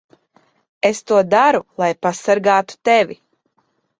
Es 0.89 1.01
to 1.11 1.19
daru, 1.33 1.61
lai 1.83 1.91
pasargātu 2.07 2.79
tevi. 2.91 3.21